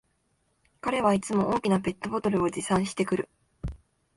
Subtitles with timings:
[0.79, 3.29] 彼はいつも大きなペットボトルを持参してくる